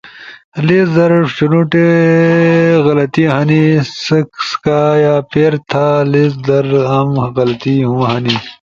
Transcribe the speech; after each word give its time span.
لیز 0.65 0.89
در 0.97 1.13
شُونوٹی 1.35 1.87
غلطی 2.85 3.23
ہنی 3.33 3.63
سکایا 4.07 5.15
پیر 5.31 5.53
تھا۔ 5.69 5.85
لیز 6.11 6.33
در 6.47 6.67
عام 6.91 7.11
غلطی 7.35 7.75
ہُم 7.87 7.99
ہنی۔ 8.11 8.35